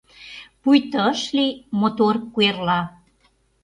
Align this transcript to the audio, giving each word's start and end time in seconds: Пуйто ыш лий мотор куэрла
Пуйто 0.61 0.99
ыш 1.13 1.21
лий 1.35 1.53
мотор 1.79 2.15
куэрла 2.33 2.81